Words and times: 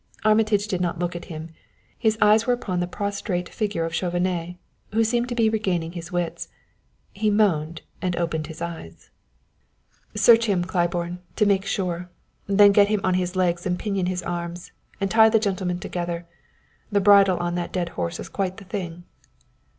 Armitage 0.25 0.67
did 0.67 0.81
not 0.81 0.97
look 0.97 1.15
at 1.15 1.25
him; 1.25 1.49
his 1.95 2.17
eyes 2.19 2.47
were 2.47 2.55
upon 2.55 2.79
the 2.79 2.87
prostrate 2.87 3.47
figure 3.49 3.85
of 3.85 3.93
Chauvenet, 3.93 4.55
who 4.93 5.03
seemed 5.03 5.29
to 5.29 5.35
be 5.35 5.47
regaining 5.47 5.91
his 5.91 6.11
wits. 6.11 6.47
He 7.13 7.29
moaned 7.29 7.83
and 8.01 8.15
opened 8.15 8.47
his 8.47 8.63
eyes. 8.63 9.11
"Search 10.15 10.45
him, 10.45 10.63
Claiborne, 10.63 11.19
to 11.35 11.45
make 11.45 11.67
sure. 11.67 12.09
Then 12.47 12.71
get 12.71 12.87
him 12.87 13.01
on 13.03 13.13
his 13.13 13.35
legs 13.35 13.67
and 13.67 13.77
pinion 13.77 14.07
his 14.07 14.23
arms, 14.23 14.71
and 14.99 15.11
tie 15.11 15.29
the 15.29 15.37
gentlemen 15.37 15.77
together. 15.77 16.25
The 16.91 16.99
bridle 16.99 17.37
on 17.37 17.53
that 17.53 17.71
dead 17.71 17.89
horse 17.89 18.19
is 18.19 18.27
quite 18.27 18.57
the 18.57 18.65
thing." 18.65 19.03